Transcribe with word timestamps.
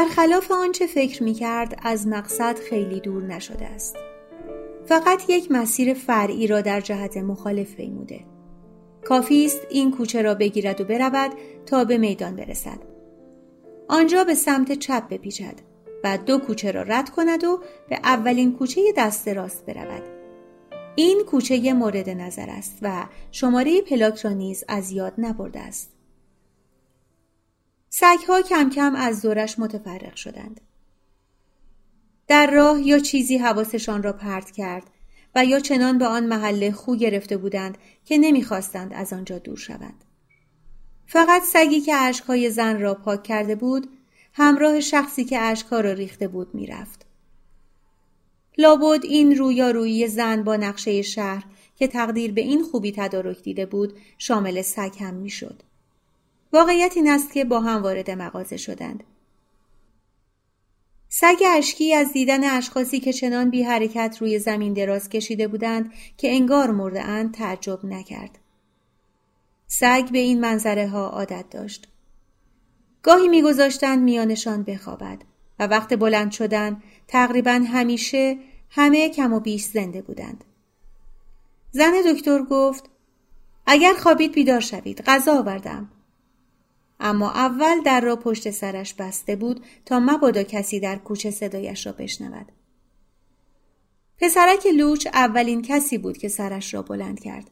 برخلاف 0.00 0.50
آنچه 0.50 0.86
فکر 0.86 1.22
می 1.22 1.34
کرد 1.34 1.78
از 1.82 2.06
مقصد 2.08 2.58
خیلی 2.58 3.00
دور 3.00 3.22
نشده 3.22 3.66
است. 3.66 3.96
فقط 4.86 5.30
یک 5.30 5.50
مسیر 5.50 5.94
فرعی 5.94 6.46
را 6.46 6.60
در 6.60 6.80
جهت 6.80 7.16
مخالف 7.16 7.74
پیموده. 7.74 8.20
کافی 9.04 9.44
است 9.44 9.60
این 9.70 9.90
کوچه 9.90 10.22
را 10.22 10.34
بگیرد 10.34 10.80
و 10.80 10.84
برود 10.84 11.30
تا 11.66 11.84
به 11.84 11.98
میدان 11.98 12.36
برسد. 12.36 12.78
آنجا 13.88 14.24
به 14.24 14.34
سمت 14.34 14.72
چپ 14.72 15.08
بپیچد 15.08 15.54
و 16.04 16.18
دو 16.26 16.38
کوچه 16.38 16.72
را 16.72 16.82
رد 16.82 17.10
کند 17.10 17.44
و 17.44 17.60
به 17.88 17.96
اولین 18.04 18.56
کوچه 18.56 18.80
دست 18.96 19.28
راست 19.28 19.66
برود. 19.66 20.02
این 20.96 21.22
کوچه 21.26 21.72
مورد 21.72 22.10
نظر 22.10 22.50
است 22.50 22.78
و 22.82 23.06
شماره 23.30 23.80
پلاک 23.80 24.18
را 24.18 24.30
نیز 24.30 24.64
از 24.68 24.92
یاد 24.92 25.14
نبرده 25.18 25.60
است. 25.60 25.99
سگها 27.92 28.42
کم 28.42 28.70
کم 28.70 28.94
از 28.94 29.22
دورش 29.22 29.58
متفرق 29.58 30.14
شدند. 30.14 30.60
در 32.28 32.50
راه 32.50 32.80
یا 32.80 32.98
چیزی 32.98 33.38
حواسشان 33.38 34.02
را 34.02 34.12
پرت 34.12 34.50
کرد 34.50 34.82
و 35.34 35.44
یا 35.44 35.60
چنان 35.60 35.98
به 35.98 36.06
آن 36.06 36.26
محله 36.26 36.72
خو 36.72 36.96
گرفته 36.96 37.36
بودند 37.36 37.78
که 38.04 38.18
نمی‌خواستند 38.18 38.92
از 38.92 39.12
آنجا 39.12 39.38
دور 39.38 39.56
شوند. 39.56 40.04
فقط 41.06 41.42
سگی 41.42 41.80
که 41.80 41.94
اشکهای 41.94 42.50
زن 42.50 42.80
را 42.80 42.94
پاک 42.94 43.22
کرده 43.22 43.54
بود 43.54 43.88
همراه 44.32 44.80
شخصی 44.80 45.24
که 45.24 45.38
اشکها 45.38 45.80
را 45.80 45.92
ریخته 45.92 46.28
بود 46.28 46.54
می‌رفت. 46.54 47.06
لابد 48.58 49.04
این 49.04 49.36
رویارویی 49.36 50.08
زن 50.08 50.42
با 50.42 50.56
نقشه 50.56 51.02
شهر 51.02 51.44
که 51.76 51.88
تقدیر 51.88 52.32
به 52.32 52.40
این 52.40 52.62
خوبی 52.62 52.92
تدارک 52.92 53.42
دیده 53.42 53.66
بود 53.66 53.98
شامل 54.18 54.62
سگ 54.62 54.92
هم 55.00 55.14
می‌شد. 55.14 55.62
واقعیت 56.52 56.92
این 56.96 57.10
است 57.10 57.32
که 57.32 57.44
با 57.44 57.60
هم 57.60 57.82
وارد 57.82 58.10
مغازه 58.10 58.56
شدند. 58.56 59.04
سگ 61.08 61.42
اشکی 61.46 61.94
از 61.94 62.12
دیدن 62.12 62.44
اشخاصی 62.44 63.00
که 63.00 63.12
چنان 63.12 63.50
بی 63.50 63.62
حرکت 63.62 64.16
روی 64.20 64.38
زمین 64.38 64.72
دراز 64.72 65.08
کشیده 65.08 65.48
بودند 65.48 65.92
که 66.16 66.30
انگار 66.30 66.70
مرده 66.70 67.02
اند 67.02 67.34
تعجب 67.34 67.84
نکرد. 67.84 68.38
سگ 69.66 70.10
به 70.12 70.18
این 70.18 70.40
منظره 70.40 70.88
ها 70.88 71.08
عادت 71.08 71.44
داشت. 71.50 71.88
گاهی 73.02 73.28
میگذاشتند 73.28 74.02
میانشان 74.02 74.62
بخوابد 74.62 75.18
و 75.58 75.66
وقت 75.66 75.94
بلند 75.94 76.32
شدن 76.32 76.82
تقریبا 77.08 77.64
همیشه 77.72 78.38
همه 78.70 79.08
کم 79.08 79.32
و 79.32 79.40
بیش 79.40 79.64
زنده 79.64 80.02
بودند. 80.02 80.44
زن 81.70 81.92
دکتر 82.06 82.42
گفت 82.42 82.90
اگر 83.66 83.94
خوابید 83.94 84.32
بیدار 84.32 84.60
شوید 84.60 85.02
غذا 85.06 85.38
آوردم 85.38 85.88
اما 87.00 87.30
اول 87.30 87.82
در 87.82 88.00
را 88.00 88.16
پشت 88.16 88.50
سرش 88.50 88.94
بسته 88.94 89.36
بود 89.36 89.64
تا 89.84 90.00
مبادا 90.00 90.42
کسی 90.42 90.80
در 90.80 90.96
کوچه 90.96 91.30
صدایش 91.30 91.86
را 91.86 91.92
بشنود. 91.92 92.52
پسرک 94.20 94.66
لوچ 94.66 95.06
اولین 95.06 95.62
کسی 95.62 95.98
بود 95.98 96.18
که 96.18 96.28
سرش 96.28 96.74
را 96.74 96.82
بلند 96.82 97.20
کرد. 97.20 97.50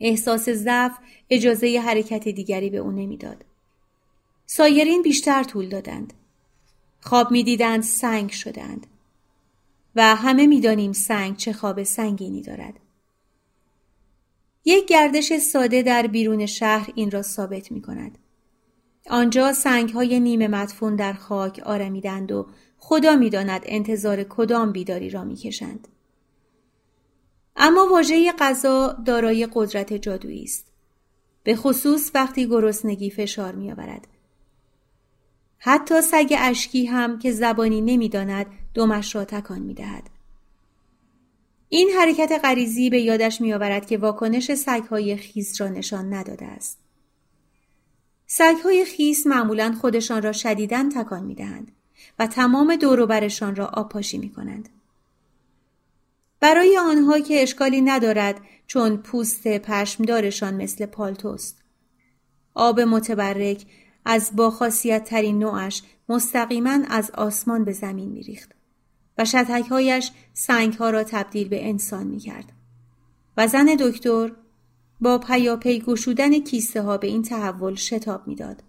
احساس 0.00 0.48
ضعف 0.48 0.92
اجازه 1.30 1.82
حرکت 1.86 2.28
دیگری 2.28 2.70
به 2.70 2.78
او 2.78 2.90
نمی‌داد. 2.90 3.44
سایرین 4.46 5.02
بیشتر 5.02 5.42
طول 5.42 5.68
دادند. 5.68 6.12
خواب 7.00 7.30
می‌دیدند 7.30 7.82
سنگ 7.82 8.30
شدند. 8.30 8.86
و 9.96 10.16
همه 10.16 10.46
می‌دانیم 10.46 10.92
سنگ 10.92 11.36
چه 11.36 11.52
خواب 11.52 11.82
سنگینی 11.82 12.42
دارد. 12.42 12.74
یک 14.64 14.86
گردش 14.86 15.32
ساده 15.38 15.82
در 15.82 16.06
بیرون 16.06 16.46
شهر 16.46 16.90
این 16.94 17.10
را 17.10 17.22
ثابت 17.22 17.72
می 17.72 17.82
کند. 17.82 18.18
آنجا 19.10 19.52
سنگ 19.52 19.90
های 19.90 20.20
نیمه 20.20 20.48
مدفون 20.48 20.96
در 20.96 21.12
خاک 21.12 21.62
آرمیدند 21.64 22.32
و 22.32 22.46
خدا 22.78 23.16
می‌داند 23.16 23.62
انتظار 23.64 24.22
کدام 24.22 24.72
بیداری 24.72 25.10
را 25.10 25.24
می‌کشند. 25.24 25.88
اما 27.56 27.88
واژه 27.90 28.32
غذا 28.32 28.92
دارای 29.06 29.48
قدرت 29.54 29.92
جادویی 29.92 30.44
است. 30.44 30.72
به 31.42 31.56
خصوص 31.56 32.10
وقتی 32.14 32.46
گرسنگی 32.46 33.10
فشار 33.10 33.54
میآورد. 33.54 34.06
حتی 35.58 36.02
سگ 36.02 36.34
اشکی 36.38 36.86
هم 36.86 37.18
که 37.18 37.32
زبانی 37.32 37.80
نمی‌داند 37.80 38.46
دمش 38.74 39.14
را 39.14 39.24
تکان 39.24 39.58
می‌دهد. 39.58 40.10
این 41.74 41.90
حرکت 41.90 42.40
غریزی 42.44 42.90
به 42.90 43.00
یادش 43.00 43.40
میآورد 43.40 43.86
که 43.86 43.98
واکنش 43.98 44.54
سگهای 44.54 45.16
خیس 45.16 45.60
را 45.60 45.68
نشان 45.68 46.14
نداده 46.14 46.46
است. 46.46 46.78
سگهای 48.26 48.84
خیس 48.84 49.26
معمولا 49.26 49.76
خودشان 49.80 50.22
را 50.22 50.32
شدیداً 50.32 50.88
تکان 50.96 51.24
می 51.24 51.34
دهند 51.34 51.72
و 52.18 52.26
تمام 52.26 52.76
دوروبرشان 52.76 53.56
را 53.56 53.66
آبپاشی 53.66 54.18
می 54.18 54.30
کنند. 54.30 54.68
برای 56.40 56.78
آنها 56.78 57.20
که 57.20 57.42
اشکالی 57.42 57.80
ندارد 57.80 58.40
چون 58.66 58.96
پوست 58.96 59.48
پشمدارشان 59.48 60.54
مثل 60.54 60.86
پالتوست. 60.86 61.62
آب 62.54 62.80
متبرک 62.80 63.66
از 64.04 64.30
با 64.36 64.50
خاصیت 64.50 65.04
ترین 65.04 65.38
نوعش 65.38 65.82
مستقیما 66.08 66.78
از 66.88 67.10
آسمان 67.10 67.64
به 67.64 67.72
زمین 67.72 68.08
می 68.08 68.22
ریخت. 68.22 68.61
و 69.18 69.24
شتکهایش 69.24 70.10
سنگها 70.32 70.90
را 70.90 71.04
تبدیل 71.04 71.48
به 71.48 71.68
انسان 71.68 72.06
می 72.06 72.18
کرد. 72.18 72.52
و 73.36 73.48
زن 73.48 73.76
دکتر 73.80 74.32
با 75.00 75.18
پیاپی 75.18 75.80
گشودن 75.80 76.38
کیسه 76.38 76.82
ها 76.82 76.96
به 76.96 77.06
این 77.06 77.22
تحول 77.22 77.74
شتاب 77.74 78.28
می‌داد. 78.28 78.62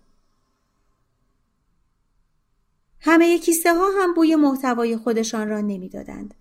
همه 2.99 3.39
کیسه 3.39 3.73
ها 3.73 3.89
هم 4.01 4.13
بوی 4.13 4.35
محتوای 4.35 4.97
خودشان 4.97 5.49
را 5.49 5.61
نمی‌دادند. 5.61 6.33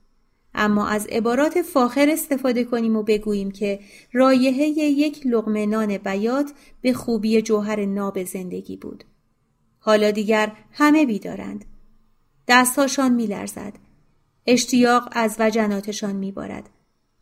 اما 0.55 0.89
از 0.89 1.07
عبارات 1.07 1.63
فاخر 1.63 2.09
استفاده 2.11 2.65
کنیم 2.65 2.97
و 2.97 3.03
بگوییم 3.03 3.51
که 3.51 3.81
رایحه 4.13 4.67
یک 4.69 5.27
لغمه 5.27 5.67
نان 5.67 5.99
بیات 5.99 6.53
به 6.81 6.93
خوبی 6.93 7.43
جوهر 7.43 7.85
ناب 7.85 8.25
زندگی 8.25 8.77
بود. 8.77 9.05
حالا 9.79 10.11
دیگر 10.11 10.53
همه 10.73 11.07
بیدارند. 11.07 11.65
دستهاشان 12.49 13.13
میلرزد. 13.13 13.73
اشتیاق 14.47 15.09
از 15.13 15.37
وجناتشان 15.39 16.17
میبارد. 16.17 16.71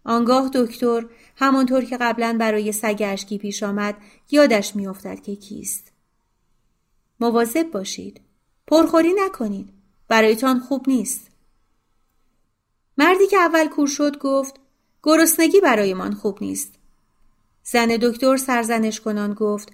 آنگاه 0.05 0.51
دکتر 0.55 1.07
همانطور 1.37 1.85
که 1.85 1.97
قبلا 1.97 2.37
برای 2.41 2.73
سگ 2.73 3.03
اشکی 3.07 3.39
پیش 3.39 3.63
آمد 3.63 3.97
یادش 4.31 4.77
میافتد 4.77 5.21
که 5.21 5.37
کیست. 5.37 5.93
مواظب 7.21 7.71
باشید. 7.71 8.21
پرخوری 8.67 9.13
نکنید. 9.27 9.69
برایتان 10.09 10.61
خوب 10.61 10.89
نیست. 10.89 11.31
مردی 12.99 13.27
که 13.27 13.37
اول 13.37 13.69
کور 13.69 13.87
شد 13.89 14.19
گفت 14.19 14.55
گرسنگی 15.03 15.61
برایمان 15.61 16.15
خوب 16.15 16.39
نیست. 16.41 16.75
زن 17.63 17.87
دکتر 17.87 18.37
سرزنش 18.37 19.01
کنان 19.01 19.35
گفت 19.35 19.73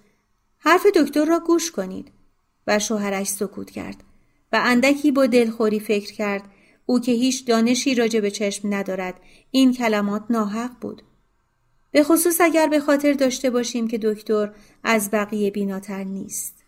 حرف 0.59 0.87
دکتر 0.87 1.25
را 1.25 1.41
گوش 1.41 1.71
کنید 1.71 2.13
و 2.67 2.79
شوهرش 2.79 3.27
سکوت 3.27 3.71
کرد 3.71 4.05
و 4.53 4.61
اندکی 4.65 5.13
با 5.13 5.27
دلخوری 5.27 5.81
فکر 5.81 6.13
کرد 6.13 6.43
او 6.87 7.01
که 7.01 7.13
هیچ 7.13 7.47
دانشی 7.47 7.95
راجع 7.95 8.21
به 8.21 8.31
چشم 8.31 8.75
ندارد. 8.75 9.21
این 9.51 9.73
کلمات 9.73 10.25
ناحق 10.31 10.71
بود. 10.81 11.03
به 11.91 12.03
خصوص 12.03 12.41
اگر 12.41 12.67
به 12.67 12.81
خاطر 12.81 13.13
داشته 13.13 13.51
باشیم 13.51 13.89
که 13.89 13.99
دکتر 13.99 14.53
از 14.85 15.11
بقیه 15.11 15.51
بیناتر 15.51 16.05
نیست. 16.05 16.65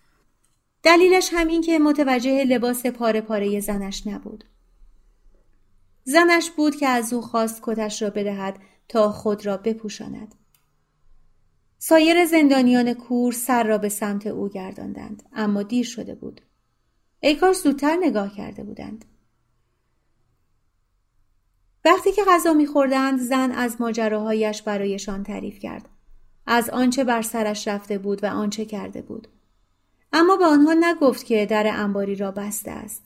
دلیلش 0.82 1.30
هم 1.32 1.48
این 1.48 1.62
که 1.62 1.78
متوجه 1.78 2.44
لباس 2.44 2.86
پاره 2.86 3.20
پاره 3.20 3.60
زنش 3.60 4.06
نبود. 4.06 4.44
زنش 6.04 6.50
بود 6.50 6.76
که 6.76 6.88
از 6.88 7.12
او 7.12 7.22
خواست 7.22 7.60
کتش 7.62 8.02
را 8.02 8.10
بدهد 8.10 8.58
تا 8.88 9.12
خود 9.12 9.46
را 9.46 9.56
بپوشاند. 9.56 10.34
سایر 11.78 12.24
زندانیان 12.24 12.94
کور 12.94 13.32
سر 13.32 13.62
را 13.62 13.78
به 13.78 13.88
سمت 13.88 14.26
او 14.26 14.48
گرداندند 14.48 15.22
اما 15.32 15.62
دیر 15.62 15.84
شده 15.84 16.14
بود. 16.14 16.40
ای 17.20 17.34
کار 17.34 17.52
زودتر 17.52 17.96
نگاه 18.00 18.36
کرده 18.36 18.62
بودند. 18.62 19.04
وقتی 21.88 22.12
که 22.12 22.22
غذا 22.28 22.52
میخوردند 22.52 23.20
زن 23.20 23.50
از 23.50 23.80
ماجراهایش 23.80 24.62
برایشان 24.62 25.22
تعریف 25.22 25.58
کرد 25.58 25.88
از 26.46 26.70
آنچه 26.70 27.04
بر 27.04 27.22
سرش 27.22 27.68
رفته 27.68 27.98
بود 27.98 28.24
و 28.24 28.26
آنچه 28.26 28.64
کرده 28.64 29.02
بود 29.02 29.28
اما 30.12 30.36
به 30.36 30.44
آنها 30.44 30.74
نگفت 30.80 31.26
که 31.26 31.46
در 31.46 31.66
انباری 31.74 32.16
را 32.16 32.30
بسته 32.30 32.70
است 32.70 33.02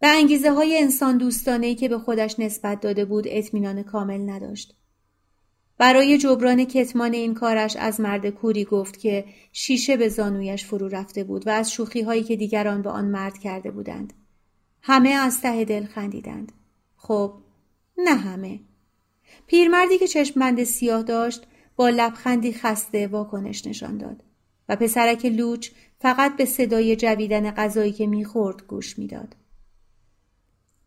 به 0.00 0.08
انگیزه 0.08 0.52
های 0.52 0.78
انسان 0.78 1.18
دوستانه 1.18 1.74
که 1.74 1.88
به 1.88 1.98
خودش 1.98 2.38
نسبت 2.38 2.80
داده 2.80 3.04
بود 3.04 3.24
اطمینان 3.28 3.82
کامل 3.82 4.30
نداشت 4.30 4.74
برای 5.78 6.18
جبران 6.18 6.64
کتمان 6.64 7.12
این 7.12 7.34
کارش 7.34 7.76
از 7.76 8.00
مرد 8.00 8.30
کوری 8.30 8.64
گفت 8.64 8.98
که 8.98 9.24
شیشه 9.52 9.96
به 9.96 10.08
زانویش 10.08 10.64
فرو 10.64 10.88
رفته 10.88 11.24
بود 11.24 11.46
و 11.46 11.50
از 11.50 11.72
شوخی 11.72 12.02
هایی 12.02 12.22
که 12.22 12.36
دیگران 12.36 12.82
به 12.82 12.90
آن 12.90 13.04
مرد 13.04 13.38
کرده 13.38 13.70
بودند. 13.70 14.12
همه 14.82 15.08
از 15.08 15.40
ته 15.40 15.64
دل 15.64 15.84
خندیدند. 15.84 16.52
خب 17.02 17.34
نه 17.98 18.14
همه. 18.14 18.60
پیرمردی 19.46 19.98
که 19.98 20.08
چشمبند 20.08 20.64
سیاه 20.64 21.02
داشت 21.02 21.46
با 21.76 21.88
لبخندی 21.88 22.52
خسته 22.52 23.06
واکنش 23.06 23.66
نشان 23.66 23.98
داد 23.98 24.24
و 24.68 24.76
پسرک 24.76 25.24
لوچ 25.24 25.70
فقط 26.00 26.36
به 26.36 26.44
صدای 26.44 26.96
جویدن 26.96 27.50
غذایی 27.50 27.92
که 27.92 28.06
می‌خورد 28.06 28.66
گوش 28.66 28.98
می‌داد. 28.98 29.36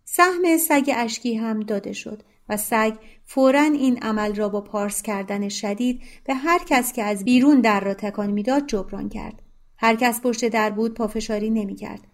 سهم 0.06 0.58
سگ 0.58 0.92
اشکی 0.96 1.36
هم 1.36 1.60
داده 1.60 1.94
شد 1.94 2.24
و 2.50 2.58
سگ 2.58 2.94
فورا 3.24 3.62
این 3.62 3.98
عمل 4.04 4.36
را 4.36 4.50
با 4.50 4.62
پارس 4.62 5.02
کردن 5.02 5.50
شدید 5.50 6.02
به 6.24 6.34
هر 6.34 6.60
کس 6.66 6.94
که 6.94 7.04
از 7.04 7.24
بیرون 7.24 7.62
در 7.62 7.80
را 7.80 7.94
تکان 7.94 8.32
می‌داد 8.32 8.68
جبران 8.68 9.10
کرد. 9.10 9.42
هر 9.78 9.96
کس 9.96 10.22
پشت 10.22 10.46
در 10.50 10.70
بود 10.70 10.94
پافشاری 10.94 11.50
نمی‌کرد. 11.50 12.08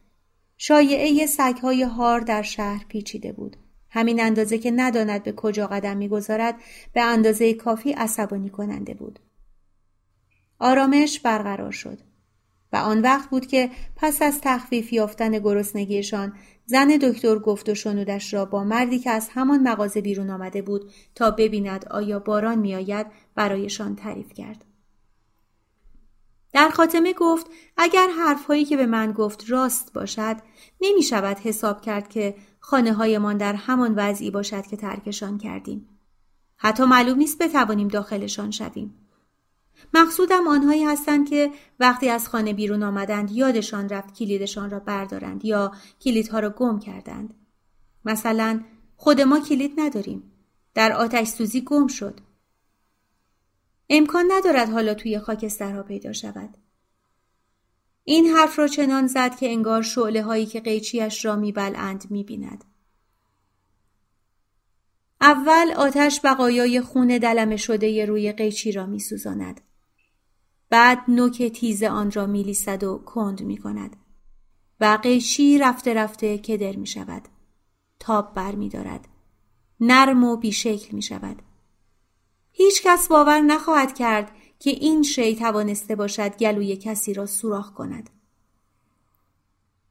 شایعه 0.57 1.25
سگهای 1.25 1.83
هار 1.83 2.19
در 2.19 2.41
شهر 2.41 2.85
پیچیده 2.87 3.31
بود. 3.31 3.57
همین 3.91 4.21
اندازه 4.21 4.57
که 4.57 4.71
نداند 4.71 5.23
به 5.23 5.31
کجا 5.31 5.67
قدم 5.67 5.97
می‌گذارد 5.97 6.55
به 6.93 7.01
اندازه 7.01 7.53
کافی 7.53 7.91
عصبانی 7.91 8.49
کننده 8.49 8.93
بود. 8.93 9.19
آرامش 10.59 11.19
برقرار 11.19 11.71
شد. 11.71 11.99
و 12.73 12.77
آن 12.77 13.01
وقت 13.01 13.29
بود 13.29 13.47
که 13.47 13.69
پس 13.95 14.21
از 14.21 14.41
تخفیف 14.41 14.93
یافتن 14.93 15.31
گرسنگیشان 15.31 16.33
زن 16.65 16.87
دکتر 16.87 17.39
گفت 17.39 17.69
و 17.69 17.75
شنودش 17.75 18.33
را 18.33 18.45
با 18.45 18.63
مردی 18.63 18.99
که 18.99 19.11
از 19.11 19.29
همان 19.33 19.63
مغازه 19.67 20.01
بیرون 20.01 20.29
آمده 20.29 20.61
بود 20.61 20.91
تا 21.15 21.31
ببیند 21.31 21.85
آیا 21.85 22.19
باران 22.19 22.59
میآید 22.59 23.07
برایشان 23.35 23.95
تعریف 23.95 24.33
کرد. 24.33 24.65
در 26.53 26.69
خاتمه 26.69 27.13
گفت 27.13 27.47
اگر 27.77 28.07
حرفهایی 28.17 28.65
که 28.65 28.77
به 28.77 28.85
من 28.85 29.11
گفت 29.11 29.45
راست 29.47 29.93
باشد 29.93 30.35
نمی 30.81 31.03
شود 31.03 31.37
حساب 31.37 31.81
کرد 31.81 32.09
که 32.09 32.35
خانه 32.59 32.93
هایمان 32.93 33.37
در 33.37 33.53
همان 33.53 33.93
وضعی 33.95 34.31
باشد 34.31 34.65
که 34.67 34.77
ترکشان 34.77 35.37
کردیم. 35.37 35.87
حتی 36.57 36.83
معلوم 36.83 37.17
نیست 37.17 37.41
بتوانیم 37.41 37.87
داخلشان 37.87 38.51
شویم. 38.51 38.93
مقصودم 39.93 40.47
آنهایی 40.47 40.83
هستند 40.83 41.29
که 41.29 41.51
وقتی 41.79 42.09
از 42.09 42.29
خانه 42.29 42.53
بیرون 42.53 42.83
آمدند 42.83 43.31
یادشان 43.31 43.89
رفت 43.89 44.13
کلیدشان 44.13 44.69
را 44.69 44.79
بردارند 44.79 45.45
یا 45.45 45.71
کلیدها 46.01 46.39
را 46.39 46.49
گم 46.49 46.79
کردند. 46.79 47.33
مثلا 48.05 48.61
خود 48.95 49.21
ما 49.21 49.39
کلید 49.39 49.73
نداریم. 49.77 50.31
در 50.73 50.91
آتش 50.93 51.27
سوزی 51.27 51.61
گم 51.61 51.87
شد. 51.87 52.19
امکان 53.93 54.25
ندارد 54.31 54.69
حالا 54.69 54.93
توی 54.93 55.19
خاکسترها 55.19 55.83
پیدا 55.83 56.13
شود. 56.13 56.57
این 58.03 58.25
حرف 58.25 58.59
را 58.59 58.67
چنان 58.67 59.07
زد 59.07 59.35
که 59.35 59.51
انگار 59.51 59.81
شعله 59.81 60.23
هایی 60.23 60.45
که 60.45 60.59
قیچیش 60.59 61.25
را 61.25 61.35
میبلند 61.35 62.11
می‌بیند. 62.11 62.63
اول 65.21 65.73
آتش 65.77 66.21
بقایای 66.23 66.81
خون 66.81 67.07
دلم 67.07 67.55
شده 67.55 68.05
روی 68.05 68.31
قیچی 68.31 68.71
را 68.71 68.85
میسوزاند. 68.85 69.61
بعد 70.69 70.99
نوک 71.07 71.43
تیز 71.43 71.83
آن 71.83 72.11
را 72.11 72.25
میلیسد 72.25 72.83
و 72.83 72.97
کند 72.97 73.41
می 73.41 73.57
کند. 73.57 73.95
و 74.79 74.99
قیچی 75.03 75.57
رفته 75.57 75.93
رفته 75.93 76.37
کدر 76.37 76.75
می 76.75 76.87
شود. 76.87 77.27
تاب 77.99 78.33
بر 78.33 78.55
می 78.55 78.69
دارد. 78.69 79.07
نرم 79.79 80.23
و 80.23 80.37
بیشکل 80.37 80.95
می 80.95 81.01
شود. 81.01 81.41
هیچ 82.61 82.81
کس 82.83 83.07
باور 83.07 83.39
نخواهد 83.39 83.95
کرد 83.95 84.31
که 84.59 84.69
این 84.69 85.03
شی 85.03 85.35
توانسته 85.35 85.95
باشد 85.95 86.37
گلوی 86.37 86.75
کسی 86.75 87.13
را 87.13 87.25
سوراخ 87.25 87.73
کند. 87.73 88.09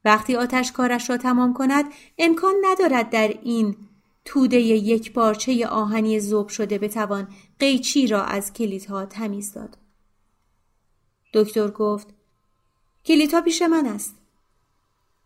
وقتی 0.04 0.36
آتش 0.36 0.72
کارش 0.72 1.10
را 1.10 1.16
تمام 1.16 1.54
کند 1.54 1.84
امکان 2.18 2.54
ندارد 2.64 3.10
در 3.10 3.28
این 3.28 3.76
توده 4.24 4.56
یک 4.60 5.12
پارچه 5.12 5.66
آهنی 5.66 6.20
زوب 6.20 6.48
شده 6.48 6.78
بتوان 6.78 7.28
قیچی 7.58 8.06
را 8.06 8.24
از 8.24 8.52
کلیدها 8.52 9.06
تمیز 9.06 9.52
داد. 9.52 9.78
دکتر 11.34 11.68
گفت 11.68 12.08
کلیتا 13.04 13.40
پیش 13.40 13.62
من 13.62 13.86
است. 13.86 14.16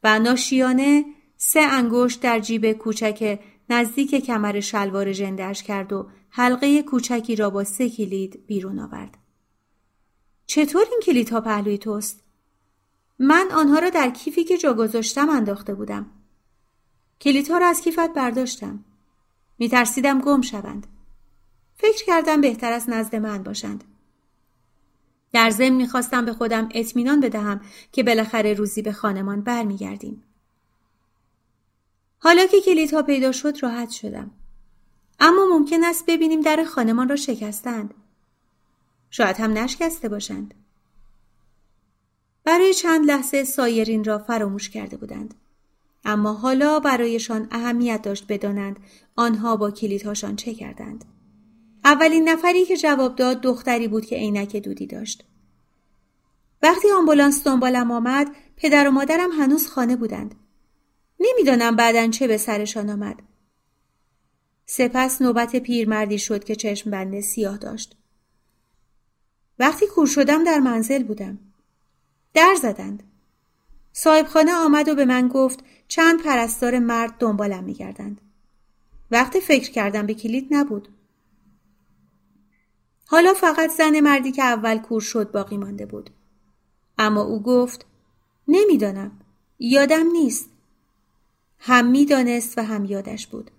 و 0.05 0.19
ناشیانه 0.19 1.05
سه 1.37 1.61
انگشت 1.61 2.20
در 2.20 2.40
جیب 2.40 2.73
کوچک 2.73 3.38
نزدیک 3.70 4.14
کمر 4.14 4.61
شلوار 4.61 5.12
ژندهاش 5.12 5.62
کرد 5.62 5.93
و 5.93 6.08
حلقه 6.36 6.82
کوچکی 6.82 7.36
را 7.36 7.50
با 7.50 7.64
سه 7.64 7.90
کلید 7.90 8.46
بیرون 8.46 8.78
آورد. 8.78 9.19
چطور 10.46 10.84
این 10.90 11.00
کلید 11.02 11.31
ها 11.31 11.40
پهلوی 11.40 11.78
توست؟ 11.78 12.22
من 13.19 13.48
آنها 13.52 13.78
را 13.78 13.90
در 13.90 14.10
کیفی 14.10 14.44
که 14.44 14.58
جا 14.58 14.75
گذاشتم 14.75 15.28
انداخته 15.28 15.75
بودم. 15.75 16.10
کلید 17.20 17.50
ها 17.50 17.58
را 17.58 17.66
از 17.66 17.81
کیفت 17.81 18.14
برداشتم. 18.14 18.84
می 19.58 19.69
ترسیدم 19.69 20.20
گم 20.20 20.40
شوند. 20.40 20.86
فکر 21.75 22.04
کردم 22.04 22.40
بهتر 22.40 22.72
از 22.72 22.90
نزد 22.90 23.16
من 23.16 23.42
باشند. 23.42 23.84
در 25.32 25.50
ضمن 25.50 25.76
می‌خواستم 25.76 26.25
به 26.25 26.32
خودم 26.32 26.69
اطمینان 26.75 27.20
بدهم 27.20 27.60
که 27.92 28.02
بالاخره 28.02 28.54
روزی 28.54 28.82
به 28.82 28.92
خانمان 28.92 29.40
برمیگردیم. 29.40 30.22
حالا 32.19 32.46
که 32.46 32.60
کلیدها 32.60 33.02
پیدا 33.02 33.32
شد 33.32 33.62
راحت 33.62 33.90
شدم. 33.90 34.30
اما 35.26 35.47
ممکن 35.50 35.85
است 35.85 36.05
ببینیم 36.06 36.41
در 36.41 36.65
خانمان 36.65 37.09
را 37.09 37.17
شکستند. 37.17 37.94
شاید 39.11 39.37
هم 39.37 39.53
نشکسته 39.53 40.09
باشند. 40.09 40.55
برای 42.45 42.75
چند 42.75 43.07
لحظه 43.07 43.45
سایرین 43.45 44.04
را 44.04 44.19
فراموش 44.19 44.71
کرده 44.71 44.97
بودند. 44.97 45.35
اما 46.04 46.33
حالا 46.33 46.81
برایشان 46.81 47.49
اهمیت 47.50 48.02
داشت 48.02 48.25
بدانند 48.28 48.76
آنها 49.16 49.57
با 49.57 49.71
کلیدهاشان 49.71 50.37
چه 50.37 50.54
کردند. 50.54 51.04
اولین 51.85 52.28
نفری 52.28 52.64
که 52.64 52.76
جواب 52.76 53.16
داد 53.16 53.40
دختری 53.40 53.88
بود 53.88 54.07
که 54.07 54.16
عینک 54.16 54.57
دودی 54.57 54.87
داشت. 54.87 55.25
وقتی 56.62 56.90
آمبولانس 56.90 57.45
دنبالم 57.45 57.90
آمد 57.90 58.37
پدر 58.57 58.88
و 58.88 58.90
مادرم 58.90 59.31
هنوز 59.31 59.69
خانه 59.69 59.97
بودند. 59.97 60.35
نمی‌دانم 61.21 61.76
بعدا 61.76 62.09
چه 62.09 62.26
به 62.26 62.37
سرشان 62.37 62.90
آمد. 62.90 63.34
سپس 64.66 65.23
نوبت 65.23 65.56
پیرمردی 65.56 66.18
شد 66.18 66.44
که 66.44 66.56
چشم 66.56 66.90
بنده 66.90 67.21
سیاه 67.21 67.56
داشت. 67.56 67.97
وقتی 69.59 69.87
کور 69.87 70.06
شدم 70.06 70.44
در 70.44 70.59
منزل 70.59 71.02
بودم. 71.02 71.38
در 72.35 72.54
زدند. 72.62 73.02
صاحب 73.92 74.26
خانه 74.26 74.52
آمد 74.52 74.88
و 74.88 74.94
به 74.94 75.04
من 75.04 75.28
گفت 75.28 75.64
چند 75.88 76.23
پرستار 76.23 76.78
مرد 76.78 77.18
دنبالم 77.18 77.64
میگردند. 77.64 78.21
وقتی 79.11 79.40
فکر 79.40 79.71
کردم 79.71 80.06
به 80.06 80.14
کلید 80.14 80.49
نبود. 80.50 80.88
حالا 83.06 83.35
فقط 83.35 83.71
زن 83.71 84.00
مردی 84.00 84.33
که 84.33 84.42
اول 84.42 84.78
کور 84.78 85.00
شد 85.00 85.30
باقی 85.30 85.56
مانده 85.56 85.87
بود. 85.87 86.11
اما 86.99 87.23
او 87.23 87.42
گفت 87.42 87.87
نمی‌دانم. 88.49 89.21
یادم 89.59 90.06
نیست. 90.12 90.50
هم 91.59 91.90
می‌دانست 91.90 92.59
و 92.59 92.62
هم 92.62 92.85
یادش 92.85 93.26
بود. 93.26 93.50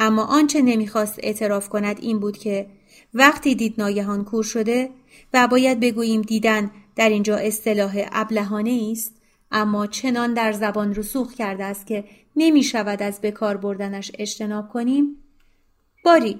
اما 0.00 0.24
آنچه 0.24 0.62
نمی‌خواست 0.62 1.20
اعتراف 1.22 1.68
کند 1.68 1.98
این 2.00 2.18
بود 2.18 2.38
که 2.38 2.66
وقتی 3.14 3.54
دید 3.54 3.74
ناگهان 3.78 4.24
کور 4.24 4.44
شده 4.44 4.90
و 5.34 5.48
باید 5.48 5.80
بگوییم 5.80 6.22
دیدن 6.22 6.70
در 6.96 7.08
اینجا 7.08 7.36
اصطلاح 7.36 8.06
ابلهانه 8.12 8.88
است 8.92 9.14
اما 9.50 9.86
چنان 9.86 10.34
در 10.34 10.52
زبان 10.52 10.94
رسوخ 10.94 11.34
کرده 11.34 11.64
است 11.64 11.86
که 11.86 12.04
نمی 12.36 12.62
شود 12.62 13.02
از 13.02 13.20
بکار 13.20 13.56
بردنش 13.56 14.12
اجتناب 14.18 14.68
کنیم 14.68 15.16
باری 16.04 16.38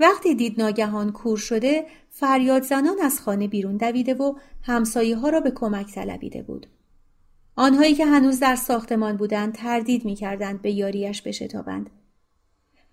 وقتی 0.00 0.34
دید 0.34 0.60
ناگهان 0.60 1.12
کور 1.12 1.36
شده 1.36 1.86
فریاد 2.10 2.62
زنان 2.62 2.96
از 3.02 3.20
خانه 3.20 3.48
بیرون 3.48 3.76
دویده 3.76 4.14
و 4.14 4.34
همسایه 4.62 5.16
ها 5.16 5.28
را 5.28 5.40
به 5.40 5.50
کمک 5.50 5.94
طلبیده 5.94 6.42
بود. 6.42 6.66
آنهایی 7.56 7.94
که 7.94 8.06
هنوز 8.06 8.40
در 8.40 8.56
ساختمان 8.56 9.16
بودند 9.16 9.54
تردید 9.54 10.04
می 10.04 10.14
کردند 10.14 10.62
به 10.62 10.70
یاریش 10.72 11.22
بشتابند. 11.22 11.90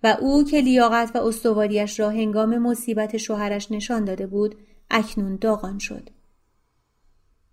و 0.02 0.16
او 0.20 0.44
که 0.44 0.60
لیاقت 0.60 1.16
و 1.16 1.18
استواریش 1.18 2.00
را 2.00 2.10
هنگام 2.10 2.58
مصیبت 2.58 3.16
شوهرش 3.16 3.72
نشان 3.72 4.04
داده 4.04 4.26
بود 4.26 4.54
اکنون 4.90 5.36
داغان 5.36 5.78
شد. 5.78 6.10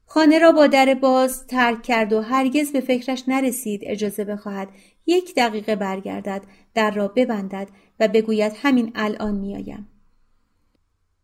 خانه 0.06 0.40
را 0.40 0.52
با 0.52 0.68
در 0.68 0.94
باز 0.94 1.48
ترک 1.48 1.84
کرد 1.84 2.14
و 2.14 2.22
هرگز 2.22 2.72
به 2.72 2.82
فکرش 2.82 3.24
نرسید 3.28 3.82
اجازه 3.84 4.24
بخواهد 4.24 4.70
یک 5.06 5.36
دقیقه 5.36 5.76
برگردد 5.76 6.44
در 6.74 6.92
را 6.92 7.08
ببندد 7.08 7.68
و 8.00 8.08
بگوید 8.08 8.54
همین 8.56 8.92
الان 8.96 9.36
میآیم. 9.36 9.88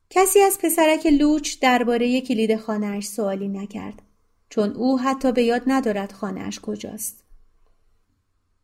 کسی 0.09 0.39
از 0.39 0.57
پسرک 0.63 1.05
لوچ 1.05 1.59
درباره 1.59 2.21
کلید 2.21 2.55
خانهاش 2.55 3.07
سوالی 3.07 3.47
نکرد 3.47 4.01
چون 4.49 4.69
او 4.69 4.99
حتی 4.99 5.31
به 5.31 5.43
یاد 5.43 5.61
ندارد 5.67 6.11
خانهاش 6.11 6.59
کجاست. 6.59 7.23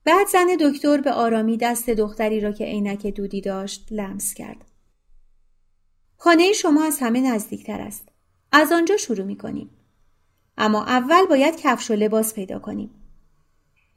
بعد 0.08 0.28
زن 0.28 0.48
دکتر 0.60 1.02
به 1.02 1.12
آرامی 1.12 1.58
دست 1.58 1.90
دختری 1.90 2.40
را 2.40 2.52
که 2.52 2.66
عینک 2.66 3.08
دودی 3.08 3.42
داشت 3.42 3.88
لمس 3.92 4.34
کرد. 4.34 4.66
خانه 6.18 6.54
شما 6.54 6.84
از 6.84 6.98
همه 7.00 7.22
نزدیکتر 7.22 7.82
است. 7.82 8.10
از 8.52 8.72
آنجا 8.72 8.98
شروع 8.98 9.26
می 9.26 9.38
کنیم. 9.38 9.70
اما 10.58 10.86
اول 10.86 11.26
باید 11.26 11.56
کفش 11.56 11.92
و 11.92 11.94
لباس 11.94 12.34
پیدا 12.34 12.60
کنیم. 12.60 12.90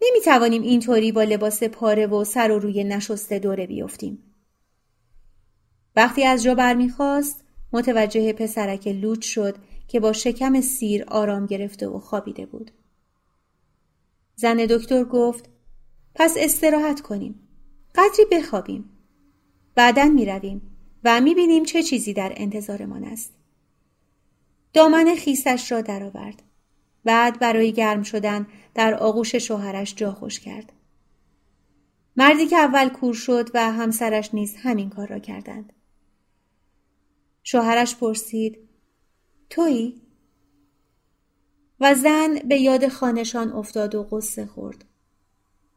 نمی 0.02 0.20
توانیم 0.20 0.62
اینطوری 0.62 1.12
با 1.12 1.22
لباس 1.22 1.62
پاره 1.62 2.06
و 2.06 2.24
سر 2.24 2.50
و 2.50 2.58
روی 2.58 2.84
نشسته 2.84 3.38
دوره 3.38 3.66
بیفتیم. 3.66 4.22
وقتی 5.96 6.24
از 6.24 6.42
جا 6.42 6.54
برمیخواست 6.54 7.44
متوجه 7.72 8.32
پسرک 8.32 8.88
لوچ 8.88 9.26
شد 9.26 9.56
که 9.88 10.00
با 10.00 10.12
شکم 10.12 10.60
سیر 10.60 11.04
آرام 11.08 11.46
گرفته 11.46 11.88
و 11.88 11.98
خوابیده 11.98 12.46
بود. 12.46 12.70
زن 14.36 14.56
دکتر 14.56 15.04
گفت 15.04 15.50
پس 16.20 16.34
استراحت 16.36 17.00
کنیم. 17.00 17.48
قدری 17.94 18.24
بخوابیم. 18.32 18.90
بعدا 19.74 20.04
می 20.04 20.26
رویم 20.26 20.76
و 21.04 21.20
می 21.20 21.34
بینیم 21.34 21.64
چه 21.64 21.82
چیزی 21.82 22.12
در 22.12 22.32
انتظارمان 22.36 23.04
است. 23.04 23.32
دامن 24.72 25.14
خیسش 25.14 25.72
را 25.72 25.80
درآورد. 25.80 26.42
بعد 27.04 27.38
برای 27.38 27.72
گرم 27.72 28.02
شدن 28.02 28.46
در 28.74 28.94
آغوش 28.94 29.34
شوهرش 29.34 29.94
جا 29.94 30.12
خوش 30.12 30.40
کرد. 30.40 30.72
مردی 32.16 32.46
که 32.46 32.56
اول 32.56 32.88
کور 32.88 33.14
شد 33.14 33.48
و 33.54 33.72
همسرش 33.72 34.34
نیز 34.34 34.56
همین 34.56 34.90
کار 34.90 35.08
را 35.08 35.18
کردند. 35.18 35.72
شوهرش 37.42 37.96
پرسید 37.96 38.58
تویی؟ 39.50 40.02
و 41.80 41.94
زن 41.94 42.34
به 42.34 42.60
یاد 42.60 42.88
خانشان 42.88 43.52
افتاد 43.52 43.94
و 43.94 44.02
قصه 44.02 44.46
خورد. 44.46 44.89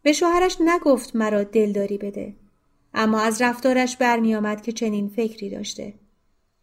به 0.03 0.13
شوهرش 0.13 0.57
نگفت 0.59 1.15
مرا 1.15 1.43
دلداری 1.43 1.97
بده. 1.97 2.35
اما 2.93 3.19
از 3.19 3.41
رفتارش 3.41 3.97
برمیآمد 3.97 4.61
که 4.61 4.71
چنین 4.71 5.09
فکری 5.09 5.49
داشته. 5.49 5.93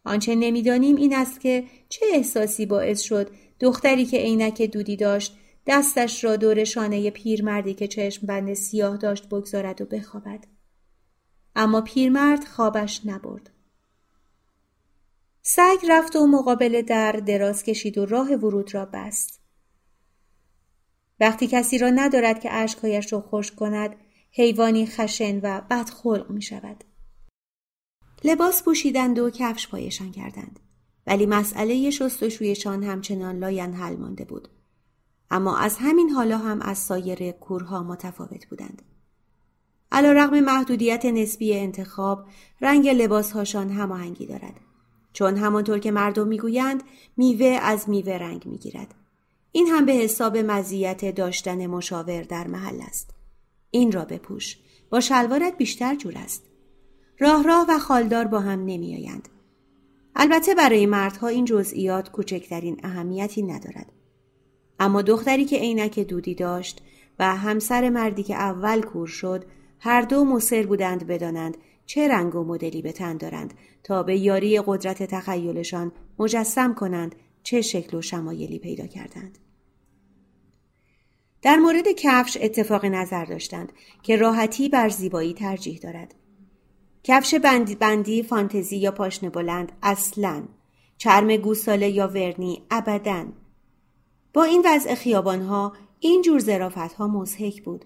آنچه 0.04 0.34
نمی‌دانیم 0.34 0.96
این 0.96 1.14
است 1.14 1.40
که 1.40 1.64
چه 1.88 2.06
احساسی 2.12 2.66
باعث 2.66 3.00
شد 3.00 3.30
دختری 3.60 4.04
که 4.04 4.18
عینک 4.18 4.62
دودی 4.62 4.96
داشت 4.96 5.36
دستش 5.66 6.24
را 6.24 6.36
دور 6.36 6.64
شانه 6.64 7.10
پیرمردی 7.10 7.74
که 7.74 7.88
چشم 7.88 8.26
بند 8.26 8.54
سیاه 8.54 8.96
داشت 8.96 9.28
بگذارد 9.28 9.80
و 9.80 9.84
بخوابد. 9.84 10.44
اما 11.56 11.80
پیرمرد 11.80 12.44
خوابش 12.44 13.00
نبرد. 13.04 13.50
سگ 15.42 15.78
رفت 15.88 16.16
و 16.16 16.26
مقابل 16.26 16.82
در 16.82 17.12
دراز 17.12 17.62
کشید 17.62 17.98
و 17.98 18.06
راه 18.06 18.32
ورود 18.32 18.74
را 18.74 18.84
بست. 18.84 19.39
وقتی 21.20 21.46
کسی 21.46 21.78
را 21.78 21.90
ندارد 21.90 22.40
که 22.40 22.52
اشکهایش 22.52 23.12
را 23.12 23.20
خوش 23.20 23.52
کند، 23.52 23.96
حیوانی 24.32 24.86
خشن 24.86 25.40
و 25.42 25.60
بدخلق 25.70 26.30
می 26.30 26.42
شود. 26.42 26.84
لباس 28.24 28.62
پوشیدند 28.62 29.18
و 29.18 29.30
کفش 29.30 29.68
پایشان 29.68 30.12
کردند. 30.12 30.60
ولی 31.06 31.26
مسئله 31.26 31.90
شستشویشان 31.90 32.82
همچنان 32.82 33.38
لاین 33.38 33.74
حل 33.74 33.96
مانده 33.96 34.24
بود. 34.24 34.48
اما 35.30 35.58
از 35.58 35.76
همین 35.76 36.10
حالا 36.10 36.38
هم 36.38 36.62
از 36.62 36.78
سایر 36.78 37.30
کورها 37.30 37.82
متفاوت 37.82 38.46
بودند. 38.46 38.82
علا 39.92 40.12
رقم 40.12 40.40
محدودیت 40.40 41.04
نسبی 41.04 41.58
انتخاب 41.58 42.24
رنگ 42.60 42.88
لباسهاشان 42.88 43.70
هماهنگی 43.70 44.26
دارد. 44.26 44.60
چون 45.12 45.36
همانطور 45.36 45.78
که 45.78 45.90
مردم 45.90 46.28
می‌گویند 46.28 46.82
میوه 47.16 47.58
از 47.62 47.88
میوه 47.88 48.12
رنگ 48.12 48.46
می‌گیرد. 48.46 48.94
این 49.52 49.66
هم 49.66 49.86
به 49.86 49.92
حساب 49.92 50.36
مزیت 50.36 51.14
داشتن 51.14 51.66
مشاور 51.66 52.22
در 52.22 52.46
محل 52.46 52.80
است. 52.80 53.10
این 53.70 53.92
را 53.92 54.04
بپوش. 54.04 54.58
با 54.90 55.00
شلوارت 55.00 55.56
بیشتر 55.56 55.94
جور 55.94 56.14
است. 56.16 56.46
راه 57.18 57.42
راه 57.42 57.66
و 57.68 57.78
خالدار 57.78 58.24
با 58.24 58.40
هم 58.40 58.60
نمیآیند. 58.60 59.28
البته 60.16 60.54
برای 60.54 60.86
مردها 60.86 61.28
این 61.28 61.44
جزئیات 61.44 62.10
کوچکترین 62.10 62.80
اهمیتی 62.82 63.42
ندارد. 63.42 63.92
اما 64.80 65.02
دختری 65.02 65.44
که 65.44 65.56
عینک 65.56 65.98
دودی 65.98 66.34
داشت 66.34 66.82
و 67.18 67.36
همسر 67.36 67.88
مردی 67.88 68.22
که 68.22 68.34
اول 68.34 68.82
کور 68.82 69.06
شد 69.06 69.44
هر 69.78 70.02
دو 70.02 70.24
مصر 70.24 70.66
بودند 70.66 71.06
بدانند 71.06 71.56
چه 71.86 72.08
رنگ 72.08 72.34
و 72.34 72.44
مدلی 72.44 72.82
به 72.82 72.92
تن 72.92 73.16
دارند 73.16 73.54
تا 73.84 74.02
به 74.02 74.18
یاری 74.18 74.62
قدرت 74.66 75.02
تخیلشان 75.02 75.92
مجسم 76.18 76.74
کنند 76.74 77.14
چه 77.42 77.62
شکل 77.62 77.96
و 77.96 78.02
شمایلی 78.02 78.58
پیدا 78.58 78.86
کردند. 78.86 79.38
در 81.42 81.56
مورد 81.56 81.88
کفش 81.88 82.38
اتفاق 82.40 82.84
نظر 82.84 83.24
داشتند 83.24 83.72
که 84.02 84.16
راحتی 84.16 84.68
بر 84.68 84.88
زیبایی 84.88 85.34
ترجیح 85.34 85.78
دارد. 85.78 86.14
کفش 87.04 87.34
بندی, 87.34 87.74
بندی 87.74 88.22
فانتزی 88.22 88.76
یا 88.76 88.90
پاشنه 88.90 89.30
بلند 89.30 89.72
اصلا 89.82 90.44
چرم 90.98 91.36
گوساله 91.36 91.90
یا 91.90 92.08
ورنی 92.08 92.62
ابدا 92.70 93.26
با 94.34 94.44
این 94.44 94.62
وضع 94.64 94.94
خیابان 94.94 95.42
ها 95.42 95.72
این 96.00 96.22
جور 96.22 96.38
زرافت 96.38 96.92
ها 96.94 97.08
مزهک 97.08 97.62
بود 97.62 97.84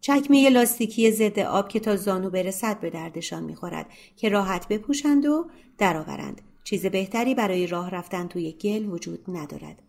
چکمه 0.00 0.48
لاستیکی 0.48 1.10
ضد 1.10 1.38
آب 1.38 1.68
که 1.68 1.80
تا 1.80 1.96
زانو 1.96 2.30
برسد 2.30 2.80
به 2.80 2.90
دردشان 2.90 3.44
می‌خورد 3.44 3.86
که 4.16 4.28
راحت 4.28 4.68
بپوشند 4.68 5.26
و 5.26 5.50
درآورند 5.78 6.40
چیز 6.64 6.86
بهتری 6.86 7.34
برای 7.34 7.66
راه 7.66 7.90
رفتن 7.90 8.28
توی 8.28 8.52
گل 8.52 8.86
وجود 8.86 9.24
ندارد 9.28 9.82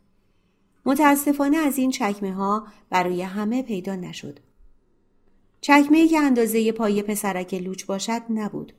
متاسفانه 0.85 1.57
از 1.57 1.77
این 1.77 1.91
چکمه 1.91 2.33
ها 2.33 2.67
برای 2.89 3.21
همه 3.21 3.63
پیدا 3.63 3.95
نشد 3.95 4.39
چکمه 5.63 6.07
که 6.07 6.19
اندازه 6.19 6.71
پای 6.71 7.01
پسرک 7.01 7.53
لوچ 7.53 7.85
باشد 7.85 8.21
نبود. 8.29 8.73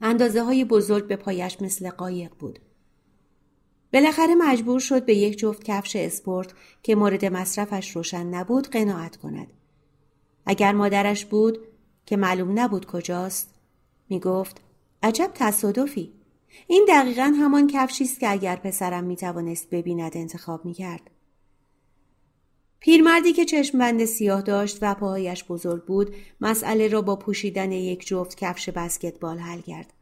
اندازه 0.00 0.42
های 0.42 0.64
بزرگ 0.64 1.06
به 1.06 1.16
پایش 1.16 1.62
مثل 1.62 1.90
قایق 1.90 2.34
بود. 2.38 2.58
بالاخره 3.92 4.34
مجبور 4.34 4.80
شد 4.80 5.04
به 5.04 5.14
یک 5.14 5.38
جفت 5.38 5.64
کفش 5.64 5.96
اسپورت 5.96 6.52
که 6.82 6.94
مورد 6.94 7.24
مصرفش 7.24 7.96
روشن 7.96 8.26
نبود 8.26 8.68
قناعت 8.68 9.16
کند. 9.16 9.46
اگر 10.46 10.72
مادرش 10.72 11.24
بود 11.24 11.58
که 12.06 12.16
معلوم 12.16 12.58
نبود 12.58 12.86
کجاست 12.86 13.54
می 14.08 14.20
گفت 14.20 14.60
عجب 15.02 15.30
تصادفی 15.34 16.12
این 16.66 16.86
دقیقا 16.88 17.34
همان 17.40 17.66
کفشی 17.66 18.04
است 18.04 18.20
که 18.20 18.30
اگر 18.30 18.56
پسرم 18.56 19.04
می 19.04 19.16
توانست 19.16 19.70
ببیند 19.70 20.16
انتخاب 20.16 20.64
می 20.64 20.74
کرد. 20.74 21.10
پیرمردی 22.80 23.32
که 23.32 23.44
چشم 23.44 23.78
بند 23.78 24.04
سیاه 24.04 24.42
داشت 24.42 24.78
و 24.82 24.94
پاهایش 24.94 25.44
بزرگ 25.44 25.84
بود 25.84 26.14
مسئله 26.40 26.88
را 26.88 27.02
با 27.02 27.16
پوشیدن 27.16 27.72
یک 27.72 28.06
جفت 28.06 28.36
کفش 28.36 28.68
بسکتبال 28.68 29.38
حل 29.38 29.60
کرد. 29.60 29.92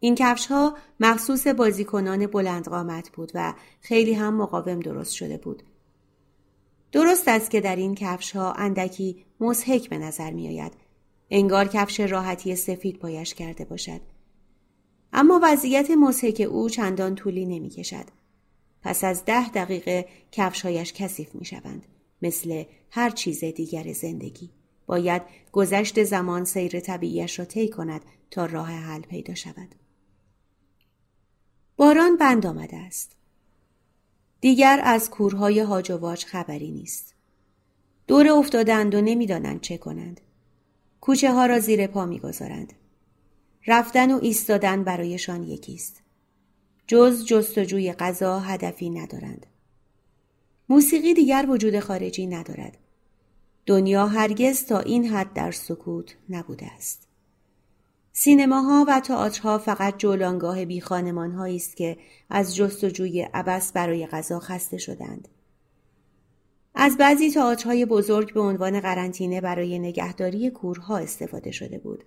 این 0.00 0.14
کفش 0.14 0.46
ها 0.46 0.76
مخصوص 1.00 1.46
بازیکنان 1.46 2.26
بلند 2.26 2.68
قامت 2.68 3.10
بود 3.10 3.32
و 3.34 3.54
خیلی 3.80 4.12
هم 4.12 4.34
مقاوم 4.34 4.80
درست 4.80 5.12
شده 5.12 5.36
بود. 5.36 5.62
درست 6.92 7.28
است 7.28 7.50
که 7.50 7.60
در 7.60 7.76
این 7.76 7.94
کفش 7.94 8.36
ها 8.36 8.52
اندکی 8.52 9.24
مزهک 9.40 9.88
به 9.88 9.98
نظر 9.98 10.30
می 10.30 10.48
آید. 10.48 10.72
انگار 11.30 11.68
کفش 11.68 12.00
راحتی 12.00 12.56
سفید 12.56 12.98
پایش 12.98 13.34
کرده 13.34 13.64
باشد. 13.64 14.00
اما 15.12 15.40
وضعیت 15.42 15.90
مزهک 15.90 16.40
او 16.50 16.68
چندان 16.68 17.14
طولی 17.14 17.46
نمی 17.46 17.68
کشد. 17.68 18.04
پس 18.82 19.04
از 19.04 19.24
ده 19.24 19.48
دقیقه 19.48 20.08
کفشهایش 20.32 20.92
کثیف 20.92 21.34
می 21.34 21.44
شوند. 21.44 21.86
مثل 22.22 22.64
هر 22.90 23.10
چیز 23.10 23.44
دیگر 23.44 23.92
زندگی. 23.92 24.50
باید 24.86 25.22
گذشت 25.52 26.04
زمان 26.04 26.44
سیر 26.44 26.80
طبیعیش 26.80 27.38
را 27.38 27.44
طی 27.44 27.68
کند 27.68 28.00
تا 28.30 28.46
راه 28.46 28.70
حل 28.70 29.00
پیدا 29.00 29.34
شود. 29.34 29.74
باران 31.76 32.16
بند 32.16 32.46
آمده 32.46 32.76
است. 32.76 33.16
دیگر 34.40 34.80
از 34.84 35.10
کورهای 35.10 35.60
هاج 35.60 36.24
خبری 36.24 36.70
نیست. 36.70 37.14
دور 38.06 38.28
افتادند 38.28 38.94
و 38.94 39.00
نمی‌دانند 39.00 39.60
چه 39.60 39.78
کنند. 39.78 40.20
کوچه 41.00 41.32
ها 41.32 41.46
را 41.46 41.58
زیر 41.58 41.86
پا 41.86 42.06
می‌گذارند. 42.06 42.72
رفتن 43.66 44.12
و 44.12 44.18
ایستادن 44.22 44.84
برایشان 44.84 45.42
یکیست. 45.42 46.02
جز 46.86 47.24
جستجوی 47.24 47.92
غذا 47.92 48.38
هدفی 48.38 48.90
ندارند. 48.90 49.46
موسیقی 50.68 51.14
دیگر 51.14 51.46
وجود 51.48 51.80
خارجی 51.80 52.26
ندارد. 52.26 52.78
دنیا 53.66 54.06
هرگز 54.06 54.64
تا 54.64 54.78
این 54.78 55.06
حد 55.06 55.32
در 55.32 55.50
سکوت 55.50 56.16
نبوده 56.28 56.66
است. 56.66 57.08
سینماها 58.12 58.84
و 58.88 59.00
تئاترها 59.00 59.58
فقط 59.58 59.98
جولانگاه 59.98 60.64
بی 60.64 60.80
خانمان 60.80 61.38
است 61.38 61.76
که 61.76 61.98
از 62.30 62.56
جستجوی 62.56 63.22
عبس 63.22 63.72
برای 63.72 64.06
غذا 64.06 64.40
خسته 64.40 64.78
شدند. 64.78 65.28
از 66.74 66.96
بعضی 66.96 67.30
تئاترهای 67.30 67.86
بزرگ 67.86 68.34
به 68.34 68.40
عنوان 68.40 68.80
قرنطینه 68.80 69.40
برای 69.40 69.78
نگهداری 69.78 70.50
کورها 70.50 70.98
استفاده 70.98 71.50
شده 71.50 71.78
بود. 71.78 72.04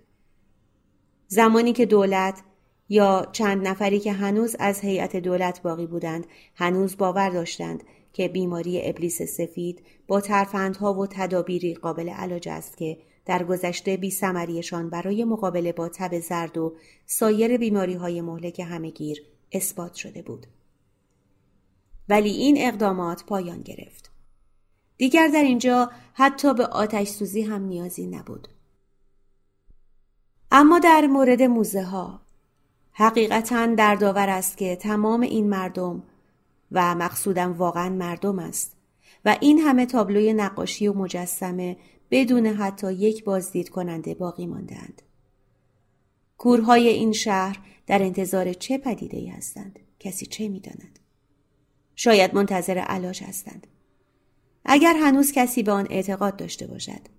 زمانی 1.28 1.72
که 1.72 1.86
دولت 1.86 2.42
یا 2.88 3.26
چند 3.32 3.68
نفری 3.68 4.00
که 4.00 4.12
هنوز 4.12 4.56
از 4.58 4.80
هیئت 4.80 5.16
دولت 5.16 5.62
باقی 5.62 5.86
بودند 5.86 6.26
هنوز 6.54 6.96
باور 6.96 7.30
داشتند 7.30 7.84
که 8.12 8.28
بیماری 8.28 8.88
ابلیس 8.88 9.22
سفید 9.22 9.82
با 10.06 10.20
ترفندها 10.20 10.94
و 10.94 11.06
تدابیری 11.06 11.74
قابل 11.74 12.08
علاج 12.08 12.48
است 12.48 12.76
که 12.76 12.98
در 13.26 13.44
گذشته 13.44 13.96
بی 13.96 14.10
سمریشان 14.10 14.90
برای 14.90 15.24
مقابله 15.24 15.72
با 15.72 15.88
تب 15.88 16.20
زرد 16.20 16.58
و 16.58 16.74
سایر 17.06 17.56
بیماری 17.56 17.94
های 17.94 18.20
مهلک 18.20 18.60
همهگیر 18.60 19.22
اثبات 19.52 19.94
شده 19.94 20.22
بود. 20.22 20.46
ولی 22.08 22.30
این 22.30 22.56
اقدامات 22.58 23.24
پایان 23.24 23.62
گرفت. 23.62 24.10
دیگر 24.96 25.28
در 25.28 25.42
اینجا 25.42 25.90
حتی 26.12 26.54
به 26.54 26.66
آتش 26.66 27.08
سوزی 27.08 27.42
هم 27.42 27.62
نیازی 27.62 28.06
نبود. 28.06 28.48
اما 30.56 30.78
در 30.78 31.06
مورد 31.06 31.42
موزه 31.42 31.82
ها 31.82 32.20
حقیقتا 32.92 33.66
دردآور 33.66 34.28
است 34.28 34.56
که 34.56 34.76
تمام 34.76 35.20
این 35.20 35.48
مردم 35.48 36.02
و 36.72 36.94
مقصودم 36.94 37.52
واقعا 37.52 37.88
مردم 37.88 38.38
است 38.38 38.76
و 39.24 39.36
این 39.40 39.58
همه 39.58 39.86
تابلوی 39.86 40.32
نقاشی 40.32 40.88
و 40.88 40.92
مجسمه 40.92 41.76
بدون 42.10 42.46
حتی 42.46 42.92
یک 42.92 43.24
بازدید 43.24 43.68
کننده 43.68 44.14
باقی 44.14 44.46
ماندند. 44.46 45.02
کورهای 46.38 46.88
این 46.88 47.12
شهر 47.12 47.58
در 47.86 48.02
انتظار 48.02 48.52
چه 48.52 48.78
پدیده 48.78 49.16
ای 49.16 49.26
هستند؟ 49.26 49.78
کسی 50.00 50.26
چه 50.26 50.48
می‌داند؟ 50.48 50.98
شاید 51.96 52.34
منتظر 52.34 52.78
علاج 52.78 53.22
هستند. 53.22 53.66
اگر 54.64 54.94
هنوز 54.96 55.32
کسی 55.32 55.62
به 55.62 55.72
آن 55.72 55.86
اعتقاد 55.90 56.36
داشته 56.36 56.66
باشد. 56.66 57.13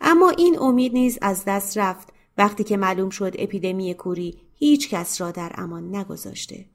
اما 0.00 0.30
این 0.30 0.58
امید 0.58 0.92
نیز 0.92 1.18
از 1.22 1.44
دست 1.46 1.78
رفت 1.78 2.12
وقتی 2.38 2.64
که 2.64 2.76
معلوم 2.76 3.10
شد 3.10 3.34
اپیدمی 3.38 3.94
کوری 3.94 4.40
هیچ 4.54 4.88
کس 4.88 5.20
را 5.20 5.30
در 5.30 5.52
امان 5.54 5.96
نگذاشته. 5.96 6.66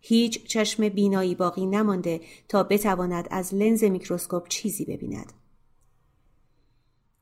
هیچ 0.00 0.46
چشم 0.46 0.88
بینایی 0.88 1.34
باقی 1.34 1.66
نمانده 1.66 2.20
تا 2.48 2.62
بتواند 2.62 3.28
از 3.30 3.54
لنز 3.54 3.84
میکروسکوپ 3.84 4.48
چیزی 4.48 4.84
ببیند. 4.84 5.32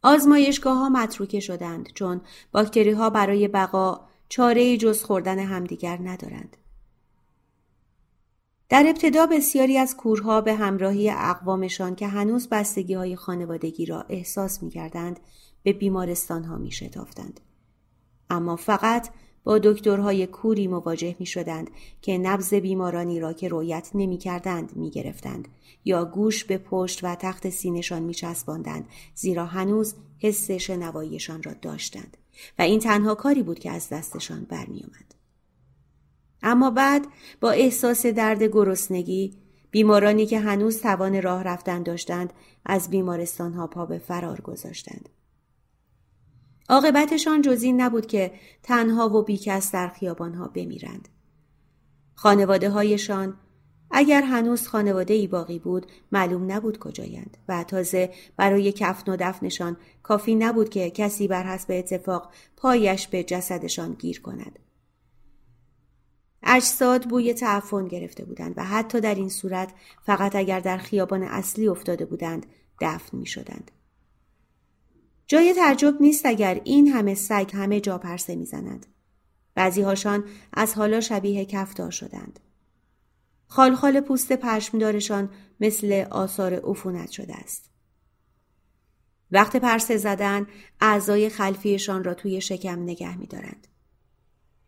آزمایشگاه 0.02 0.78
ها 0.78 0.88
متروکه 0.88 1.40
شدند 1.40 1.88
چون 1.94 2.20
باکتری 2.52 2.90
ها 2.90 3.10
برای 3.10 3.48
بقا 3.48 4.00
چاره 4.28 4.76
جز 4.76 5.04
خوردن 5.04 5.38
همدیگر 5.38 5.98
ندارند. 6.02 6.56
در 8.72 8.86
ابتدا 8.86 9.26
بسیاری 9.26 9.78
از 9.78 9.96
کورها 9.96 10.40
به 10.40 10.54
همراهی 10.54 11.10
اقوامشان 11.10 11.94
که 11.94 12.06
هنوز 12.06 12.48
بستگی 12.48 12.94
های 12.94 13.16
خانوادگی 13.16 13.86
را 13.86 14.04
احساس 14.08 14.62
می 14.62 14.70
کردند 14.70 15.20
به 15.62 15.72
بیمارستان 15.72 16.44
ها 16.44 16.58
می 16.58 16.70
شتافتند. 16.70 17.40
اما 18.30 18.56
فقط 18.56 19.08
با 19.44 19.58
دکترهای 19.58 20.26
کوری 20.26 20.68
مواجه 20.68 21.16
می 21.18 21.26
شدند 21.26 21.70
که 22.02 22.18
نبز 22.18 22.54
بیمارانی 22.54 23.20
را 23.20 23.32
که 23.32 23.48
رویت 23.48 23.90
نمی 23.94 24.18
کردند 24.18 24.76
می 24.76 24.90
گرفتند 24.90 25.48
یا 25.84 26.04
گوش 26.04 26.44
به 26.44 26.58
پشت 26.58 27.04
و 27.04 27.14
تخت 27.14 27.50
سینشان 27.50 28.02
می 28.02 28.14
چسباندند 28.14 28.88
زیرا 29.14 29.46
هنوز 29.46 29.94
حس 30.18 30.50
شنواییشان 30.50 31.42
را 31.42 31.52
داشتند 31.62 32.16
و 32.58 32.62
این 32.62 32.80
تنها 32.80 33.14
کاری 33.14 33.42
بود 33.42 33.58
که 33.58 33.70
از 33.70 33.88
دستشان 33.88 34.46
برمی 34.50 34.84
آمد. 34.84 35.11
اما 36.42 36.70
بعد 36.70 37.06
با 37.40 37.50
احساس 37.50 38.06
درد 38.06 38.42
گرسنگی 38.42 39.42
بیمارانی 39.70 40.26
که 40.26 40.40
هنوز 40.40 40.80
توان 40.80 41.22
راه 41.22 41.42
رفتن 41.42 41.82
داشتند 41.82 42.32
از 42.66 42.90
بیمارستان 42.90 43.52
ها 43.52 43.66
پا 43.66 43.86
به 43.86 43.98
فرار 43.98 44.40
گذاشتند. 44.40 45.08
عاقبتشان 46.68 47.42
جز 47.42 47.62
این 47.62 47.80
نبود 47.80 48.06
که 48.06 48.32
تنها 48.62 49.08
و 49.08 49.22
بیکس 49.22 49.72
در 49.72 49.88
خیابانها 49.88 50.48
بمیرند. 50.48 51.08
خانواده 52.14 52.70
هایشان 52.70 53.36
اگر 53.90 54.22
هنوز 54.22 54.68
خانواده 54.68 55.14
ای 55.14 55.26
باقی 55.26 55.58
بود 55.58 55.86
معلوم 56.12 56.52
نبود 56.52 56.78
کجایند 56.78 57.36
و 57.48 57.64
تازه 57.64 58.10
برای 58.36 58.72
کفن 58.72 59.12
و 59.12 59.16
دفنشان 59.20 59.76
کافی 60.02 60.34
نبود 60.34 60.68
که 60.68 60.90
کسی 60.90 61.28
بر 61.28 61.42
حسب 61.42 61.70
اتفاق 61.70 62.32
پایش 62.56 63.08
به 63.08 63.24
جسدشان 63.24 63.92
گیر 63.94 64.20
کند. 64.20 64.58
اجساد 66.42 67.08
بوی 67.08 67.34
تعفن 67.34 67.88
گرفته 67.88 68.24
بودند 68.24 68.54
و 68.56 68.64
حتی 68.64 69.00
در 69.00 69.14
این 69.14 69.28
صورت 69.28 69.72
فقط 70.06 70.36
اگر 70.36 70.60
در 70.60 70.78
خیابان 70.78 71.22
اصلی 71.22 71.68
افتاده 71.68 72.04
بودند 72.04 72.46
دفن 72.80 73.16
می 73.18 73.26
شدند. 73.26 73.70
جای 75.26 75.54
تعجب 75.54 76.02
نیست 76.02 76.26
اگر 76.26 76.60
این 76.64 76.88
همه 76.88 77.14
سگ 77.14 77.50
همه 77.54 77.80
جا 77.80 77.98
پرسه 77.98 78.36
می‌زنند. 78.36 78.86
بعضی 79.54 79.82
هاشان 79.82 80.24
از 80.52 80.74
حالا 80.74 81.00
شبیه 81.00 81.44
کفتار 81.44 81.90
شدند. 81.90 82.40
خالخال 83.46 84.00
پوست 84.00 84.32
پشمدارشان 84.32 85.30
مثل 85.60 86.04
آثار 86.10 86.54
عفونت 86.54 87.10
شده 87.10 87.34
است. 87.34 87.70
وقت 89.30 89.56
پرسه 89.56 89.96
زدن 89.96 90.46
اعضای 90.80 91.28
خلفیشان 91.28 92.04
را 92.04 92.14
توی 92.14 92.40
شکم 92.40 92.82
نگه 92.82 93.16
می 93.16 93.26
دارند. 93.26 93.68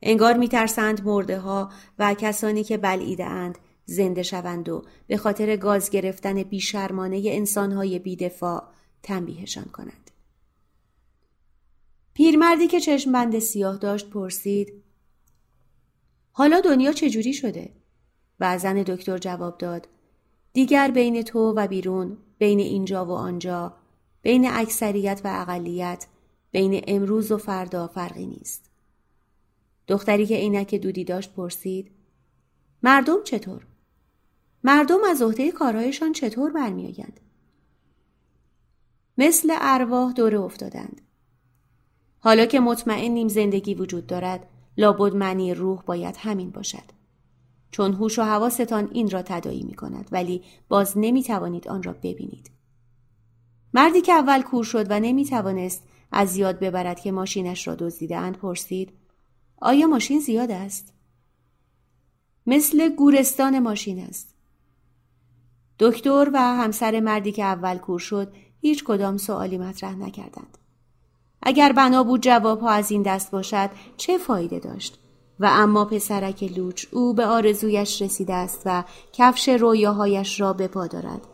انگار 0.03 0.37
می 0.37 0.49
ترسند 0.49 1.05
مرده 1.05 1.39
ها 1.39 1.73
و 1.99 2.15
کسانی 2.15 2.65
که 2.65 2.77
بلعیده 2.77 3.25
اند 3.25 3.59
زنده 3.85 4.23
شوند 4.23 4.69
و 4.69 4.83
به 5.07 5.17
خاطر 5.17 5.57
گاز 5.57 5.91
گرفتن 5.91 6.43
بیشرمانه 6.43 7.23
انسانهای 7.27 7.99
بیدفاع 7.99 8.65
تنبیهشان 9.03 9.65
کنند. 9.65 10.11
پیرمردی 12.15 12.67
که 12.67 12.81
چشم 12.81 13.13
بند 13.13 13.39
سیاه 13.39 13.77
داشت 13.77 14.11
پرسید 14.11 14.83
حالا 16.33 16.61
دنیا 16.61 16.93
چجوری 16.93 17.33
شده؟ 17.33 17.73
و 18.41 18.59
زن 18.59 18.83
دکتر 18.83 19.19
جواب 19.19 19.59
داد 19.59 19.89
دیگر 20.53 20.91
بین 20.91 21.23
تو 21.23 21.53
و 21.57 21.67
بیرون 21.67 22.17
بین 22.39 22.61
اینجا 22.61 23.07
و 23.07 23.11
آنجا 23.11 23.77
بین 24.23 24.49
اکثریت 24.51 25.21
و 25.25 25.29
اقلیت 25.41 26.07
بین 26.51 26.85
امروز 26.87 27.33
و 27.33 27.39
فردا 27.39 27.87
فرقی 27.87 28.27
نیست 28.27 28.71
دختری 29.89 30.27
که 30.27 30.35
عینک 30.37 30.75
دودی 30.75 31.05
داشت 31.05 31.33
پرسید 31.33 31.91
مردم 32.83 33.23
چطور؟ 33.25 33.67
مردم 34.65 34.99
از 35.09 35.23
عهده 35.23 35.53
کارهایشان 35.53 36.13
چطور 36.13 36.51
برمیآیند؟ 36.53 37.21
مثل 39.19 39.55
ارواح 39.61 40.13
دوره 40.13 40.41
افتادند. 40.41 41.01
حالا 42.19 42.47
که 42.47 42.61
مطمئنیم 42.61 43.29
زندگی 43.29 43.75
وجود 43.75 44.07
دارد 44.07 44.47
لابد 44.77 45.15
معنی 45.15 45.55
روح 45.55 45.83
باید 45.83 46.17
همین 46.19 46.51
باشد. 46.51 46.95
چون 47.71 47.93
هوش 47.93 48.19
و 48.19 48.23
حواستان 48.23 48.89
این 48.93 49.11
را 49.11 49.23
تدایی 49.23 49.63
می 49.63 49.75
کند 49.75 50.09
ولی 50.13 50.43
باز 50.69 50.93
نمی 50.97 51.23
توانید 51.23 51.69
آن 51.69 51.83
را 51.83 51.93
ببینید. 51.93 52.51
مردی 53.75 54.01
که 54.01 54.13
اول 54.13 54.43
کور 54.43 54.65
شد 54.65 54.87
و 54.91 55.01
نمی 55.01 55.25
توانست 55.25 55.83
از 56.13 56.37
یاد 56.37 56.59
ببرد 56.59 57.01
که 57.01 57.13
ماشینش 57.13 57.69
را 57.69 57.75
دزدیدهاند 57.75 58.37
پرسید 58.37 58.93
آیا 59.65 59.87
ماشین 59.87 60.21
زیاد 60.21 60.51
است؟ 60.51 60.93
مثل 62.47 62.89
گورستان 62.89 63.59
ماشین 63.59 63.99
است. 63.99 64.35
دکتر 65.79 66.31
و 66.33 66.39
همسر 66.39 67.01
مردی 67.01 67.33
که 67.33 67.45
اول 67.45 67.79
کور 67.79 67.99
شد 67.99 68.33
هیچ 68.61 68.85
کدام 68.85 69.17
سوالی 69.17 69.59
مطرح 69.59 69.95
نکردند. 69.95 70.59
اگر 71.43 71.73
بنا 71.73 72.03
بود 72.03 72.21
جوابها 72.23 72.71
از 72.71 72.91
این 72.91 73.03
دست 73.03 73.31
باشد 73.31 73.71
چه 73.97 74.19
فایده 74.19 74.59
داشت؟ 74.59 74.99
و 75.41 75.49
اما 75.51 75.85
پسرک 75.85 76.43
لوچ 76.43 76.87
او 76.93 77.15
به 77.15 77.27
آرزویش 77.27 78.03
رسیده 78.03 78.35
است 78.35 78.63
و 78.67 78.85
کفش 79.13 79.49
رویاهایش 79.49 80.41
را 80.41 80.53
به 80.53 80.69
پا 80.69 80.87
دارد. 80.87 81.27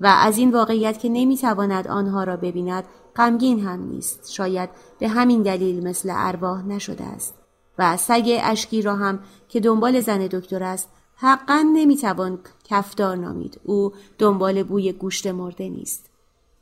و 0.00 0.06
از 0.06 0.38
این 0.38 0.50
واقعیت 0.50 0.98
که 0.98 1.08
نمی‌تواند 1.08 1.88
آنها 1.88 2.24
را 2.24 2.36
ببیند 2.36 2.84
غمگین 3.16 3.60
هم 3.60 3.82
نیست. 3.82 4.32
شاید 4.32 4.70
به 4.98 5.08
همین 5.08 5.42
دلیل 5.42 5.86
مثل 5.88 6.12
ارواح 6.16 6.66
نشده 6.66 7.04
است. 7.04 7.34
و 7.78 7.96
سگ 7.96 8.38
اشکی 8.42 8.82
را 8.82 8.96
هم 8.96 9.20
که 9.48 9.60
دنبال 9.60 10.00
زن 10.00 10.26
دکتر 10.26 10.62
است 10.62 10.88
حقا 11.14 11.64
نمی‌توان 11.74 12.38
کفدار 12.64 13.16
نامید 13.16 13.60
او 13.64 13.92
دنبال 14.18 14.62
بوی 14.62 14.92
گوشت 14.92 15.26
مرده 15.26 15.68
نیست 15.68 16.10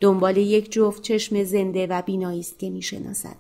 دنبال 0.01 0.37
یک 0.37 0.73
جفت 0.73 1.03
چشم 1.03 1.45
زنده 1.45 1.87
و 1.87 2.03
بینایی 2.03 2.41
است 2.41 2.59
که 2.59 2.71
می‌شناسد 2.71 3.37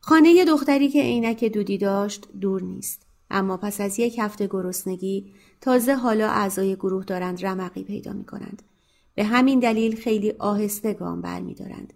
خانه 0.00 0.44
دختری 0.44 0.88
که 0.88 1.02
عینک 1.02 1.44
دودی 1.44 1.78
داشت 1.78 2.28
دور 2.40 2.62
نیست 2.62 3.06
اما 3.30 3.56
پس 3.56 3.80
از 3.80 3.98
یک 3.98 4.18
هفته 4.18 4.46
گرسنگی 4.46 5.32
تازه 5.60 5.94
حالا 5.94 6.28
اعضای 6.28 6.76
گروه 6.76 7.04
دارند 7.04 7.46
رمقی 7.46 7.82
پیدا 7.82 8.12
می 8.12 8.24
کنند. 8.24 8.62
به 9.14 9.24
همین 9.24 9.60
دلیل 9.60 9.96
خیلی 9.96 10.30
آهسته 10.30 10.94
گام 10.94 11.20
بر 11.20 11.40
می 11.40 11.54
دارند. 11.54 11.92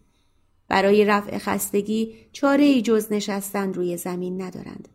برای 0.68 1.04
رفع 1.04 1.38
خستگی 1.38 2.14
چاره 2.32 2.64
ای 2.64 2.82
جز 2.82 3.12
نشستن 3.12 3.72
روی 3.74 3.96
زمین 3.96 4.42
ندارند. 4.42 4.88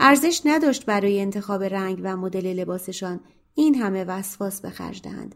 ارزش 0.00 0.42
نداشت 0.44 0.86
برای 0.86 1.20
انتخاب 1.20 1.62
رنگ 1.62 2.00
و 2.02 2.16
مدل 2.16 2.46
لباسشان 2.46 3.20
این 3.54 3.74
همه 3.74 4.04
وسواس 4.04 4.60
به 4.60 4.70
خرج 4.70 5.02
دهند 5.02 5.34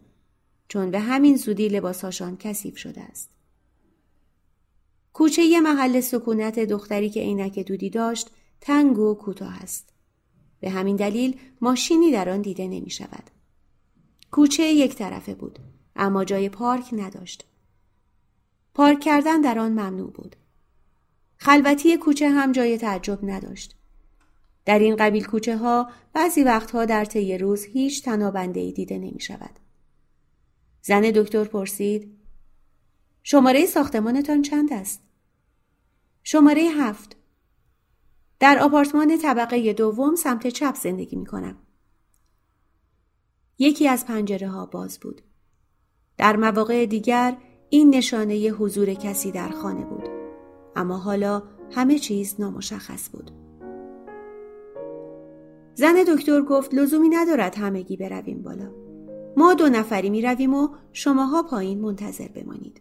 چون 0.69 0.91
به 0.91 1.01
همین 1.01 1.37
زودی 1.37 1.69
لباسهاشان 1.69 2.37
کثیف 2.37 2.77
شده 2.77 3.01
است. 3.01 3.31
کوچه 5.13 5.43
یه 5.43 5.61
محل 5.61 6.01
سکونت 6.01 6.59
دختری 6.59 7.11
که 7.11 7.21
عینک 7.21 7.59
دودی 7.59 7.91
داشت 7.91 8.31
تنگ 8.61 8.99
و 8.99 9.15
کوتاه 9.15 9.63
است. 9.63 9.93
به 10.61 10.71
همین 10.71 10.97
دلیل 10.97 11.41
ماشینی 11.61 12.13
در 12.13 12.29
آن 12.29 12.43
دیده 12.43 12.69
نمی 12.69 12.91
شود. 12.91 13.31
کوچه 14.31 14.63
یک 14.63 14.95
طرفه 14.95 15.35
بود 15.35 15.59
اما 15.97 16.25
جای 16.25 16.49
پارک 16.49 16.85
نداشت. 16.93 17.50
پارک 18.75 19.01
کردن 19.01 19.41
در 19.41 19.59
آن 19.59 19.73
ممنوع 19.73 20.11
بود. 20.11 20.37
خلوتی 21.37 21.97
کوچه 21.97 22.31
هم 22.31 22.53
جای 22.53 22.79
تعجب 22.79 23.19
نداشت. 23.23 23.77
در 24.65 24.79
این 24.79 24.97
قبیل 24.97 25.25
کوچه 25.25 25.57
ها 25.57 25.91
بعضی 26.13 26.43
وقتها 26.43 26.85
در 26.85 27.05
طی 27.05 27.39
روز 27.39 27.65
هیچ 27.65 28.05
تنابنده 28.05 28.61
ای 28.61 28.73
دیده 28.73 28.99
نمی 28.99 29.21
شود. 29.21 29.59
زن 30.83 31.01
دکتر 31.01 31.45
پرسید 31.45 32.17
شماره 33.23 33.67
ساختمانتان 33.67 34.43
چند 34.43 34.73
است؟ 34.73 35.03
شماره 36.23 36.63
هفت. 36.63 37.17
در 38.39 38.59
آپارتمان 38.59 39.19
طبقه 39.19 39.73
دوم 39.73 40.15
سمت 40.15 40.47
چپ 40.47 40.75
زندگی 40.75 41.17
می 41.17 41.27
کنم. 41.27 41.59
یکی 43.59 43.89
از 43.89 44.07
پنجره 44.07 44.49
ها 44.49 44.67
باز 44.67 44.99
بود. 44.99 45.23
در 46.17 46.37
مواقع 46.37 46.87
دیگر 46.87 47.37
این 47.71 47.95
نشانه 47.95 48.35
حضور 48.35 48.95
کسی 48.95 49.33
در 49.33 49.49
خانه 49.49 49.85
بود. 49.85 50.09
اما 50.77 50.97
حالا 50.99 51.43
همه 51.71 51.99
چیز 51.99 52.37
نامشخص 52.39 53.11
بود. 53.11 53.31
زن 55.75 55.95
دکتر 56.09 56.43
گفت 56.43 56.75
لزومی 56.75 57.09
ندارد 57.09 57.55
همگی 57.55 57.97
برویم 57.97 58.43
بالا. 58.43 58.71
ما 59.37 59.55
دو 59.55 59.69
نفری 59.69 60.11
می 60.11 60.23
رویم 60.23 60.55
و 60.55 60.69
شماها 60.93 61.43
پایین 61.43 61.81
منتظر 61.81 62.29
بمانید. 62.29 62.81